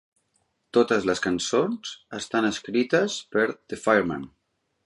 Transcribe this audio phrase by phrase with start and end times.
[0.77, 4.27] Totes les cançons estan escrites per The Fireman.